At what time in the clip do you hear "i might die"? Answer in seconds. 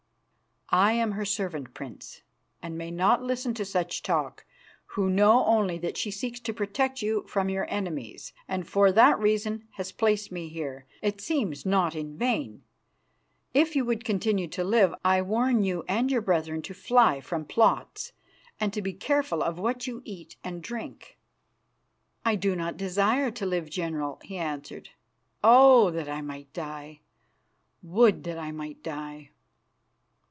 26.07-27.01, 28.37-29.31